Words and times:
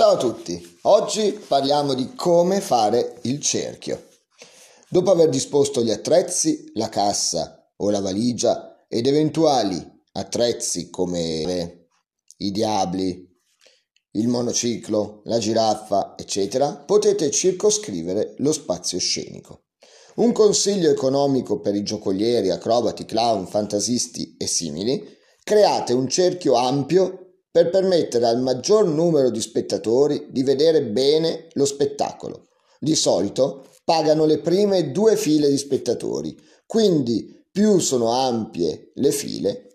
Ciao 0.00 0.12
a 0.12 0.16
tutti, 0.16 0.78
oggi 0.84 1.38
parliamo 1.46 1.92
di 1.92 2.14
come 2.14 2.62
fare 2.62 3.18
il 3.24 3.38
cerchio. 3.38 4.06
Dopo 4.88 5.10
aver 5.10 5.28
disposto 5.28 5.82
gli 5.82 5.90
attrezzi, 5.90 6.70
la 6.72 6.88
cassa 6.88 7.70
o 7.76 7.90
la 7.90 8.00
valigia 8.00 8.86
ed 8.88 9.06
eventuali 9.06 9.76
attrezzi 10.12 10.88
come 10.88 11.88
i 12.38 12.50
diabli, 12.50 13.28
il 14.12 14.28
monociclo, 14.28 15.20
la 15.24 15.36
giraffa, 15.36 16.14
eccetera, 16.16 16.76
potete 16.76 17.30
circoscrivere 17.30 18.36
lo 18.38 18.52
spazio 18.52 18.98
scenico. 18.98 19.64
Un 20.14 20.32
consiglio 20.32 20.90
economico 20.90 21.60
per 21.60 21.74
i 21.74 21.82
giocolieri, 21.82 22.48
acrobati, 22.48 23.04
clown, 23.04 23.46
fantasisti 23.46 24.34
e 24.38 24.46
simili, 24.46 25.06
create 25.44 25.92
un 25.92 26.08
cerchio 26.08 26.54
ampio 26.54 27.29
per 27.50 27.70
permettere 27.70 28.26
al 28.26 28.40
maggior 28.40 28.86
numero 28.86 29.30
di 29.30 29.40
spettatori 29.40 30.28
di 30.30 30.42
vedere 30.42 30.82
bene 30.82 31.48
lo 31.52 31.64
spettacolo. 31.64 32.48
Di 32.78 32.94
solito 32.94 33.66
pagano 33.84 34.24
le 34.24 34.38
prime 34.38 34.92
due 34.92 35.16
file 35.16 35.48
di 35.48 35.58
spettatori, 35.58 36.38
quindi 36.66 37.44
più 37.50 37.80
sono 37.80 38.12
ampie 38.12 38.92
le 38.94 39.10
file. 39.10 39.70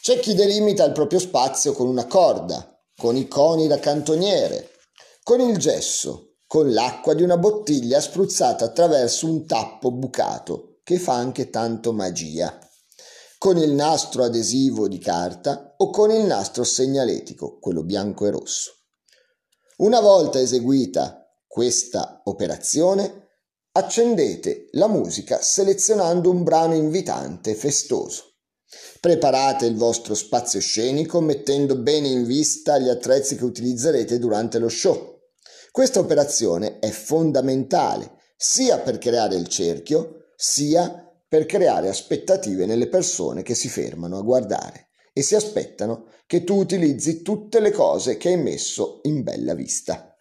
C'è 0.00 0.18
chi 0.18 0.34
delimita 0.34 0.84
il 0.84 0.92
proprio 0.92 1.18
spazio 1.18 1.72
con 1.72 1.86
una 1.86 2.06
corda, 2.06 2.80
con 2.96 3.16
i 3.16 3.28
coni 3.28 3.66
da 3.66 3.78
cantoniere, 3.78 4.70
con 5.22 5.40
il 5.40 5.58
gesso, 5.58 6.36
con 6.46 6.72
l'acqua 6.72 7.12
di 7.12 7.22
una 7.22 7.36
bottiglia 7.36 8.00
spruzzata 8.00 8.64
attraverso 8.64 9.26
un 9.26 9.46
tappo 9.46 9.90
bucato, 9.90 10.78
che 10.82 10.98
fa 10.98 11.14
anche 11.14 11.50
tanto 11.50 11.92
magia, 11.92 12.58
con 13.40 13.56
il 13.56 13.72
nastro 13.72 14.24
adesivo 14.24 14.86
di 14.86 14.98
carta 14.98 15.76
o 15.78 15.88
con 15.88 16.10
il 16.10 16.24
nastro 16.24 16.62
segnaletico, 16.62 17.58
quello 17.58 17.82
bianco 17.82 18.26
e 18.26 18.30
rosso. 18.30 18.72
Una 19.78 20.00
volta 20.00 20.38
eseguita 20.38 21.26
questa 21.46 22.20
operazione, 22.24 23.28
accendete 23.72 24.68
la 24.72 24.88
musica 24.88 25.40
selezionando 25.40 26.28
un 26.28 26.42
brano 26.42 26.74
invitante 26.74 27.52
e 27.52 27.54
festoso. 27.54 28.24
Preparate 29.00 29.64
il 29.64 29.76
vostro 29.76 30.14
spazio 30.14 30.60
scenico 30.60 31.22
mettendo 31.22 31.76
bene 31.76 32.08
in 32.08 32.26
vista 32.26 32.76
gli 32.76 32.90
attrezzi 32.90 33.36
che 33.36 33.44
utilizzerete 33.44 34.18
durante 34.18 34.58
lo 34.58 34.68
show 34.68 35.10
questa 35.72 36.00
operazione 36.00 36.80
è 36.80 36.90
fondamentale 36.90 38.18
sia 38.36 38.78
per 38.80 38.98
creare 38.98 39.36
il 39.36 39.46
cerchio, 39.46 40.32
sia 40.34 40.88
per 40.90 41.09
creare 41.46 41.88
aspettative 41.88 42.66
nelle 42.66 42.88
persone 42.88 43.42
che 43.42 43.54
si 43.54 43.68
fermano 43.68 44.18
a 44.18 44.22
guardare 44.22 44.88
e 45.12 45.22
si 45.22 45.34
aspettano 45.34 46.06
che 46.26 46.44
tu 46.44 46.56
utilizzi 46.56 47.22
tutte 47.22 47.60
le 47.60 47.70
cose 47.70 48.16
che 48.16 48.28
hai 48.28 48.36
messo 48.36 49.00
in 49.02 49.22
bella 49.22 49.54
vista. 49.54 50.16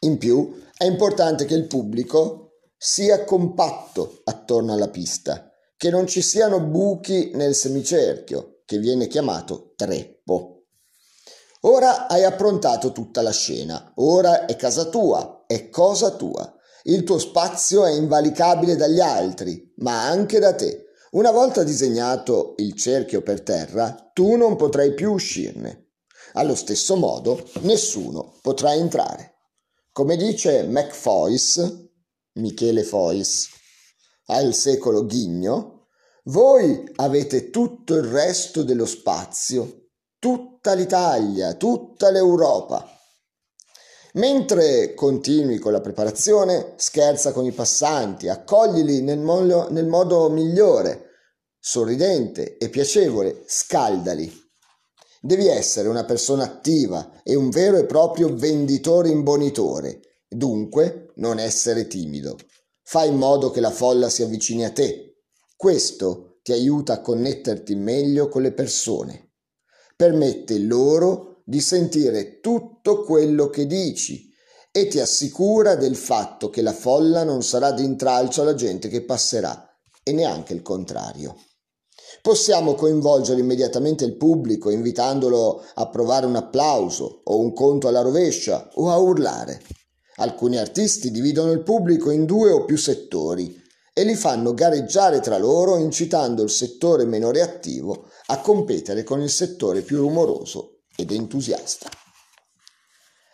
In 0.00 0.18
più, 0.18 0.62
è 0.76 0.84
importante 0.84 1.44
che 1.44 1.54
il 1.54 1.66
pubblico 1.66 2.58
sia 2.76 3.24
compatto 3.24 4.20
attorno 4.24 4.72
alla 4.72 4.88
pista, 4.88 5.50
che 5.76 5.90
non 5.90 6.06
ci 6.06 6.22
siano 6.22 6.60
buchi 6.60 7.30
nel 7.34 7.54
semicerchio, 7.54 8.62
che 8.64 8.78
viene 8.78 9.06
chiamato 9.06 9.72
treppo. 9.74 10.64
Ora 11.62 12.06
hai 12.06 12.24
approntato 12.24 12.92
tutta 12.92 13.22
la 13.22 13.32
scena, 13.32 13.92
ora 13.96 14.44
è 14.46 14.56
casa 14.56 14.84
tua, 14.86 15.44
è 15.46 15.68
cosa 15.68 16.10
tua. 16.10 16.55
Il 16.88 17.02
tuo 17.02 17.18
spazio 17.18 17.84
è 17.84 17.90
invalicabile 17.90 18.76
dagli 18.76 19.00
altri, 19.00 19.72
ma 19.78 20.06
anche 20.06 20.38
da 20.38 20.54
te. 20.54 20.90
Una 21.12 21.32
volta 21.32 21.64
disegnato 21.64 22.54
il 22.58 22.74
cerchio 22.74 23.22
per 23.22 23.42
terra, 23.42 24.10
tu 24.12 24.36
non 24.36 24.54
potrai 24.54 24.94
più 24.94 25.10
uscirne. 25.10 25.94
Allo 26.34 26.54
stesso 26.54 26.94
modo, 26.94 27.44
nessuno 27.62 28.38
potrà 28.40 28.72
entrare. 28.72 29.34
Come 29.90 30.16
dice 30.16 30.62
MacFoyce, 30.62 31.90
Michele 32.34 32.84
Foyce, 32.84 33.48
al 34.26 34.54
secolo 34.54 35.04
Ghigno, 35.06 35.88
voi 36.26 36.88
avete 36.96 37.50
tutto 37.50 37.96
il 37.96 38.04
resto 38.04 38.62
dello 38.62 38.86
spazio 38.86 39.88
tutta 40.20 40.74
l'Italia, 40.74 41.54
tutta 41.54 42.10
l'Europa. 42.10 42.95
Mentre 44.16 44.94
continui 44.94 45.58
con 45.58 45.72
la 45.72 45.80
preparazione, 45.80 46.74
scherza 46.76 47.32
con 47.32 47.44
i 47.44 47.52
passanti, 47.52 48.28
accoglili 48.28 49.02
nel 49.02 49.18
modo, 49.18 49.70
nel 49.70 49.86
modo 49.86 50.30
migliore, 50.30 51.04
sorridente 51.58 52.56
e 52.56 52.68
piacevole, 52.68 53.44
scaldali. 53.46 54.32
Devi 55.20 55.48
essere 55.48 55.88
una 55.88 56.04
persona 56.04 56.44
attiva 56.44 57.20
e 57.22 57.34
un 57.34 57.50
vero 57.50 57.76
e 57.76 57.84
proprio 57.84 58.34
venditore 58.34 59.08
imbonitore, 59.08 60.00
dunque 60.28 61.12
non 61.16 61.38
essere 61.38 61.86
timido. 61.86 62.36
Fai 62.82 63.08
in 63.08 63.16
modo 63.16 63.50
che 63.50 63.60
la 63.60 63.70
folla 63.70 64.08
si 64.08 64.22
avvicini 64.22 64.64
a 64.64 64.70
te. 64.70 65.22
Questo 65.56 66.38
ti 66.42 66.52
aiuta 66.52 66.94
a 66.94 67.00
connetterti 67.00 67.74
meglio 67.74 68.28
con 68.28 68.42
le 68.42 68.52
persone 68.52 69.26
permette 69.96 70.58
loro 70.58 71.35
di 71.48 71.60
sentire 71.60 72.40
tutto 72.40 73.04
quello 73.04 73.48
che 73.48 73.66
dici 73.66 74.28
e 74.72 74.88
ti 74.88 74.98
assicura 74.98 75.76
del 75.76 75.94
fatto 75.94 76.50
che 76.50 76.60
la 76.60 76.72
folla 76.72 77.22
non 77.22 77.44
sarà 77.44 77.70
d'intralcio 77.70 78.42
alla 78.42 78.56
gente 78.56 78.88
che 78.88 79.04
passerà 79.04 79.64
e 80.02 80.10
neanche 80.10 80.54
il 80.54 80.62
contrario. 80.62 81.36
Possiamo 82.20 82.74
coinvolgere 82.74 83.38
immediatamente 83.38 84.04
il 84.04 84.16
pubblico 84.16 84.70
invitandolo 84.70 85.62
a 85.74 85.88
provare 85.88 86.26
un 86.26 86.34
applauso 86.34 87.20
o 87.22 87.38
un 87.38 87.52
conto 87.52 87.86
alla 87.86 88.00
rovescia 88.00 88.68
o 88.74 88.90
a 88.90 88.98
urlare. 88.98 89.62
Alcuni 90.16 90.58
artisti 90.58 91.12
dividono 91.12 91.52
il 91.52 91.62
pubblico 91.62 92.10
in 92.10 92.24
due 92.24 92.50
o 92.50 92.64
più 92.64 92.76
settori 92.76 93.56
e 93.92 94.02
li 94.02 94.16
fanno 94.16 94.52
gareggiare 94.52 95.20
tra 95.20 95.38
loro 95.38 95.76
incitando 95.76 96.42
il 96.42 96.50
settore 96.50 97.04
meno 97.04 97.30
reattivo 97.30 98.08
a 98.26 98.40
competere 98.40 99.04
con 99.04 99.20
il 99.20 99.30
settore 99.30 99.82
più 99.82 99.98
rumoroso 99.98 100.75
ed 100.96 101.10
entusiasta. 101.10 101.88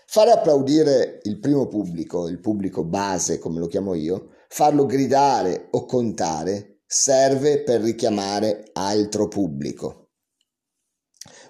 Fare 0.06 0.30
applaudire 0.30 1.20
il 1.22 1.38
primo 1.38 1.68
pubblico, 1.68 2.28
il 2.28 2.40
pubblico 2.40 2.84
base 2.84 3.38
come 3.38 3.58
lo 3.58 3.66
chiamo 3.66 3.94
io, 3.94 4.32
farlo 4.48 4.84
gridare 4.84 5.68
o 5.70 5.86
contare 5.86 6.82
serve 6.86 7.62
per 7.62 7.80
richiamare 7.80 8.68
altro 8.74 9.28
pubblico. 9.28 10.10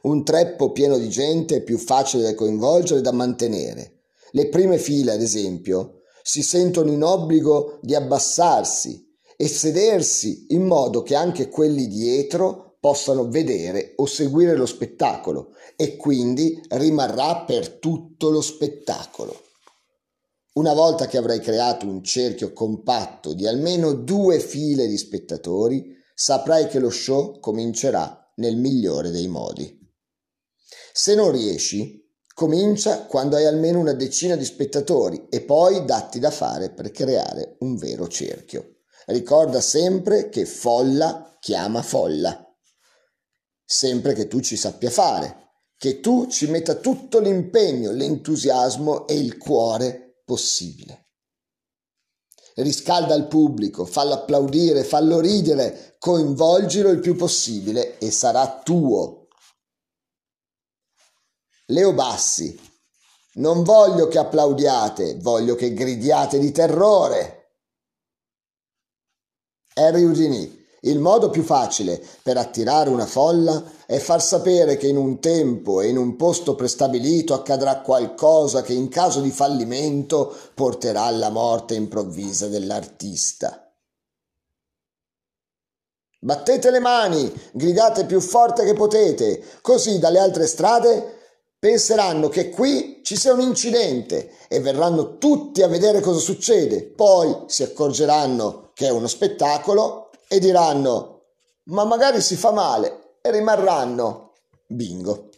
Un 0.03 0.23
treppo 0.23 0.71
pieno 0.71 0.99
di 0.99 1.09
gente 1.09 1.57
è 1.57 1.63
più 1.63 1.79
facile 1.79 2.23
da 2.23 2.35
coinvolgere 2.35 3.01
e 3.01 3.03
da 3.03 3.11
mantenere. 3.11 4.03
Le 4.31 4.49
prime 4.49 4.79
file, 4.79 5.13
ad 5.13 5.21
esempio, 5.21 6.03
si 6.23 6.43
sentono 6.43 6.93
in 6.93 7.03
obbligo 7.03 7.81
di 7.83 7.97
abbassarsi 7.97 9.05
e 9.37 9.49
sedersi 9.49 10.47
in 10.51 10.65
modo 10.65 11.03
che 11.03 11.17
anche 11.17 11.49
quelli 11.49 11.89
dietro 11.89 12.72
possano 12.83 13.29
vedere 13.29 13.93
o 13.99 14.07
seguire 14.07 14.57
lo 14.57 14.67
spettacolo 14.67 15.55
e 15.77 15.95
quindi 15.95 16.61
rimarrà 16.71 17.45
per 17.45 17.69
tutto 17.79 18.29
lo 18.31 18.41
spettacolo. 18.41 19.41
Una 20.55 20.73
volta 20.73 21.07
che 21.07 21.17
avrai 21.17 21.39
creato 21.39 21.87
un 21.87 22.03
cerchio 22.03 22.53
compatto 22.53 23.35
di 23.35 23.47
almeno 23.47 23.93
due 23.93 24.41
file 24.41 24.89
di 24.89 24.99
spettatori, 24.99 25.95
saprai 26.13 26.67
che 26.67 26.81
lo 26.81 26.91
show 26.91 27.39
comincerà 27.39 28.33
nel 28.39 28.57
migliore 28.57 29.11
dei 29.11 29.29
modi. 29.29 29.79
Se 30.93 31.15
non 31.15 31.31
riesci, 31.31 32.03
Comincia 32.35 33.05
quando 33.05 33.37
hai 33.37 33.45
almeno 33.45 33.79
una 33.79 33.93
decina 33.93 34.37
di 34.37 34.45
spettatori 34.47 35.27
e 35.29 35.43
poi 35.43 35.85
datti 35.85 36.19
da 36.19 36.31
fare 36.31 36.71
per 36.71 36.91
creare 36.91 37.57
un 37.59 37.77
vero 37.77 38.09
cerchio. 38.09 38.79
Ricorda 39.07 39.61
sempre 39.61 40.31
che 40.31 40.47
folla 40.47 41.37
chiama 41.39 41.83
folla. 41.83 42.42
Sempre 43.75 44.13
che 44.13 44.29
tu 44.29 44.41
ci 44.41 44.55
sappia 44.55 44.91
fare, 44.91 45.49
che 45.79 46.01
tu 46.01 46.27
ci 46.27 46.47
metta 46.47 46.75
tutto 46.75 47.21
l'impegno, 47.21 47.91
l'entusiasmo 47.91 49.07
e 49.07 49.15
il 49.15 49.39
cuore 49.39 50.21
possibile. 50.27 51.07
Riscalda 52.57 53.15
il 53.15 53.29
pubblico, 53.29 53.87
fallo 53.87 54.13
applaudire, 54.13 54.85
fallo 54.85 55.21
ridere, 55.21 55.97
coinvolgilo 55.99 56.91
il 56.91 57.01
più 57.01 57.17
possibile 57.17 57.97
e 57.97 58.11
sarà 58.11 58.61
tuo 58.63 59.29
Leo 61.69 61.95
Bassi. 61.95 62.61
Non 63.37 63.63
voglio 63.63 64.07
che 64.09 64.19
applaudiate, 64.19 65.17
voglio 65.19 65.55
che 65.55 65.73
gridiate 65.73 66.39
di 66.39 66.53
terrore. 66.53 67.55
Harry 69.73 70.05
Houdini. 70.05 70.62
Il 70.85 70.99
modo 70.99 71.31
più 71.31 71.45
facile 71.45 72.03
per 72.23 72.37
attirare 72.37 72.91
una 72.91 73.07
folla 73.07 73.63
è 73.87 73.99
far 73.99 74.21
sapere 74.21 74.77
che 74.77 74.89
in 74.89 74.97
un 74.97 75.21
tempo 75.21 75.81
e 75.81 75.87
in 75.87 75.97
un 75.97 76.17
posto 76.17 76.57
prestabilito 76.57 77.35
accadrà 77.35 77.81
qualcosa 77.83 78.63
che 78.63 78.73
in 78.73 78.89
caso 78.89 79.21
di 79.21 79.31
fallimento 79.31 80.35
porterà 80.55 81.03
alla 81.03 81.31
morte 81.31 81.75
improvvisa 81.75 82.49
dell'artista. 82.49 83.73
Battete 86.19 86.71
le 86.73 86.81
mani, 86.81 87.33
gridate 87.53 88.05
più 88.05 88.21
forte 88.21 88.65
che 88.65 88.75
potete, 88.75 89.41
così 89.61 90.01
dalle 90.01 90.19
altre 90.19 90.49
strade 90.49 91.21
penseranno 91.61 92.29
che 92.29 92.51
qui 92.51 93.03
ci 93.05 93.17
sia 93.17 93.33
un 93.33 93.41
incidente 93.41 94.33
e 94.49 94.59
verranno 94.59 95.19
tutti 95.19 95.63
a 95.63 95.69
vedere 95.69 96.01
cosa 96.01 96.19
succede. 96.19 96.83
Poi 96.83 97.45
si 97.47 97.63
accorgeranno 97.63 98.73
che 98.75 98.89
è 98.89 98.91
uno 98.91 99.07
spettacolo 99.07 100.02
e 100.33 100.39
diranno 100.41 101.13
ma 101.65 101.85
magari 101.85 102.21
si 102.21 102.37
fa 102.37 102.51
male 102.51 103.17
e 103.21 103.31
rimarranno. 103.31 104.33
Bingo. 104.67 105.29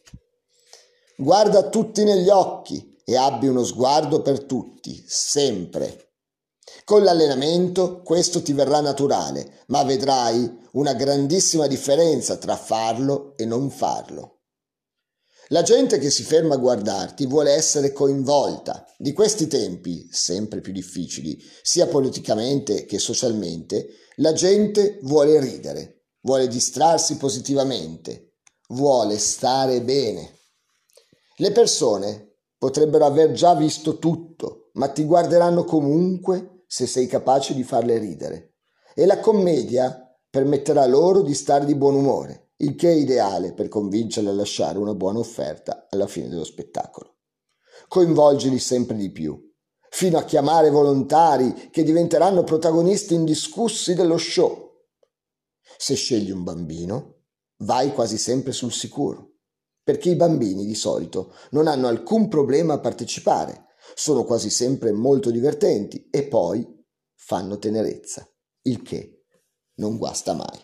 Guarda 1.16 1.68
tutti 1.68 2.04
negli 2.04 2.28
occhi 2.28 2.98
e 3.04 3.16
abbi 3.16 3.46
uno 3.46 3.64
sguardo 3.64 4.22
per 4.22 4.44
tutti, 4.44 5.04
sempre. 5.06 6.12
Con 6.84 7.02
l'allenamento 7.02 8.00
questo 8.02 8.42
ti 8.42 8.52
verrà 8.52 8.80
naturale, 8.80 9.64
ma 9.66 9.82
vedrai 9.84 10.62
una 10.72 10.94
grandissima 10.94 11.66
differenza 11.66 12.36
tra 12.36 12.56
farlo 12.56 13.34
e 13.36 13.44
non 13.44 13.70
farlo. 13.70 14.38
La 15.48 15.60
gente 15.60 15.98
che 15.98 16.08
si 16.08 16.22
ferma 16.22 16.54
a 16.54 16.58
guardarti 16.58 17.26
vuole 17.26 17.52
essere 17.52 17.92
coinvolta. 17.92 18.86
Di 18.96 19.12
questi 19.12 19.46
tempi, 19.46 20.08
sempre 20.10 20.62
più 20.62 20.72
difficili, 20.72 21.38
sia 21.62 21.86
politicamente 21.86 22.86
che 22.86 22.98
socialmente, 22.98 23.88
la 24.16 24.32
gente 24.32 24.98
vuole 25.02 25.38
ridere, 25.40 26.04
vuole 26.22 26.48
distrarsi 26.48 27.18
positivamente, 27.18 28.36
vuole 28.68 29.18
stare 29.18 29.82
bene. 29.82 30.38
Le 31.36 31.52
persone 31.52 32.36
potrebbero 32.56 33.04
aver 33.04 33.32
già 33.32 33.54
visto 33.54 33.98
tutto, 33.98 34.70
ma 34.74 34.88
ti 34.88 35.04
guarderanno 35.04 35.64
comunque 35.64 36.64
se 36.66 36.86
sei 36.86 37.06
capace 37.06 37.52
di 37.52 37.64
farle 37.64 37.98
ridere. 37.98 38.54
E 38.94 39.04
la 39.04 39.20
commedia 39.20 40.10
permetterà 40.30 40.86
loro 40.86 41.20
di 41.20 41.34
stare 41.34 41.66
di 41.66 41.74
buon 41.74 41.96
umore 41.96 42.43
il 42.64 42.74
che 42.76 42.90
è 42.90 42.94
ideale 42.94 43.52
per 43.52 43.68
convincerli 43.68 44.28
a 44.28 44.32
lasciare 44.32 44.78
una 44.78 44.94
buona 44.94 45.18
offerta 45.18 45.86
alla 45.90 46.06
fine 46.06 46.28
dello 46.28 46.44
spettacolo. 46.44 47.18
Coinvolgili 47.88 48.58
sempre 48.58 48.96
di 48.96 49.10
più, 49.10 49.38
fino 49.90 50.18
a 50.18 50.24
chiamare 50.24 50.70
volontari 50.70 51.68
che 51.70 51.82
diventeranno 51.82 52.42
protagonisti 52.42 53.14
indiscussi 53.14 53.94
dello 53.94 54.16
show. 54.16 54.86
Se 55.76 55.94
scegli 55.94 56.30
un 56.30 56.42
bambino, 56.42 57.26
vai 57.58 57.92
quasi 57.92 58.16
sempre 58.16 58.52
sul 58.52 58.72
sicuro, 58.72 59.34
perché 59.82 60.10
i 60.10 60.16
bambini 60.16 60.64
di 60.64 60.74
solito 60.74 61.34
non 61.50 61.66
hanno 61.66 61.88
alcun 61.88 62.28
problema 62.28 62.74
a 62.74 62.80
partecipare, 62.80 63.66
sono 63.94 64.24
quasi 64.24 64.48
sempre 64.48 64.92
molto 64.92 65.30
divertenti 65.30 66.08
e 66.10 66.26
poi 66.26 66.66
fanno 67.14 67.58
tenerezza, 67.58 68.26
il 68.62 68.82
che 68.82 69.26
non 69.74 69.98
guasta 69.98 70.32
mai. 70.32 70.63